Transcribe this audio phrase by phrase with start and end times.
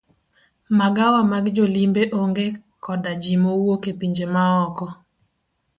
[0.79, 2.47] Magawa mag jolimbe onge
[2.83, 4.85] koda ji mawuok e pinje maoko.